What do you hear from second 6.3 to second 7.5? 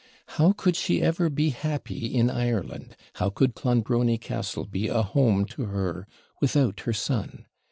without her son?